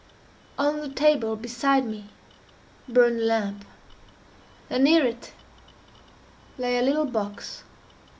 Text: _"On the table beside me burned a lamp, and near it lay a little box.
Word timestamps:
_"On 0.57 0.81
the 0.81 0.89
table 0.89 1.35
beside 1.35 1.85
me 1.85 2.05
burned 2.89 3.19
a 3.19 3.23
lamp, 3.23 3.63
and 4.67 4.83
near 4.83 5.05
it 5.05 5.31
lay 6.57 6.79
a 6.79 6.81
little 6.81 7.05
box. 7.05 7.63